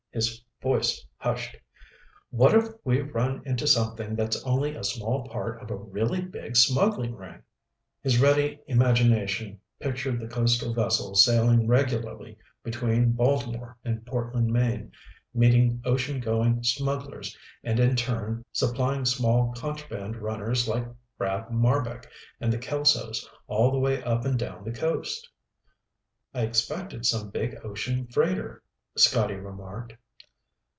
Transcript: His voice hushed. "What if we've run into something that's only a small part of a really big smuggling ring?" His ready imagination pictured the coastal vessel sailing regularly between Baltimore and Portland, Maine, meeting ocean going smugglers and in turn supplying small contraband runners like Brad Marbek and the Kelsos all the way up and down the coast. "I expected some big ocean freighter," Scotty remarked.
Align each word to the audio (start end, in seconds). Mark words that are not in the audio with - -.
His 0.13 0.43
voice 0.61 1.05
hushed. 1.15 1.55
"What 2.31 2.53
if 2.53 2.65
we've 2.83 3.15
run 3.15 3.43
into 3.45 3.65
something 3.65 4.17
that's 4.17 4.43
only 4.43 4.75
a 4.75 4.83
small 4.83 5.29
part 5.29 5.61
of 5.61 5.71
a 5.71 5.75
really 5.77 6.19
big 6.19 6.57
smuggling 6.57 7.15
ring?" 7.15 7.41
His 8.01 8.19
ready 8.19 8.59
imagination 8.67 9.61
pictured 9.79 10.19
the 10.19 10.27
coastal 10.27 10.73
vessel 10.73 11.15
sailing 11.15 11.65
regularly 11.65 12.37
between 12.61 13.13
Baltimore 13.13 13.77
and 13.85 14.05
Portland, 14.05 14.51
Maine, 14.51 14.91
meeting 15.33 15.81
ocean 15.85 16.19
going 16.19 16.61
smugglers 16.61 17.35
and 17.63 17.79
in 17.79 17.95
turn 17.95 18.43
supplying 18.51 19.05
small 19.05 19.53
contraband 19.55 20.17
runners 20.17 20.67
like 20.67 20.89
Brad 21.17 21.49
Marbek 21.51 22.05
and 22.41 22.51
the 22.51 22.57
Kelsos 22.57 23.25
all 23.47 23.71
the 23.71 23.79
way 23.79 24.03
up 24.03 24.25
and 24.25 24.37
down 24.37 24.65
the 24.65 24.73
coast. 24.73 25.29
"I 26.33 26.41
expected 26.41 27.05
some 27.05 27.29
big 27.29 27.55
ocean 27.63 28.07
freighter," 28.07 28.61
Scotty 28.97 29.35
remarked. 29.35 29.93